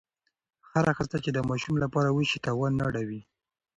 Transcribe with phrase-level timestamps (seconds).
[0.71, 3.21] هره هڅه چې د ماشوم لپاره وشي، تاوان نه اړوي.